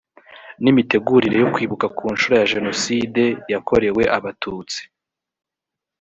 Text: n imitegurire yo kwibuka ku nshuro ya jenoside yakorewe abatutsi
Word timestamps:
n 0.63 0.65
imitegurire 0.71 1.35
yo 1.43 1.49
kwibuka 1.53 1.85
ku 1.97 2.03
nshuro 2.13 2.33
ya 2.41 2.49
jenoside 2.53 3.23
yakorewe 3.51 4.03
abatutsi 4.17 4.81